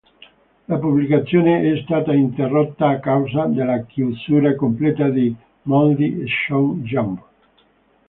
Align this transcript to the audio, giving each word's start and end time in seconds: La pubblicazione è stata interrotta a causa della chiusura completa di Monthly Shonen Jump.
La 0.67 0.79
pubblicazione 0.79 1.61
è 1.73 1.79
stata 1.83 2.11
interrotta 2.11 2.87
a 2.87 2.99
causa 2.99 3.45
della 3.45 3.83
chiusura 3.85 4.55
completa 4.55 5.07
di 5.09 5.35
Monthly 5.61 6.23
Shonen 6.27 6.81
Jump. 6.83 7.21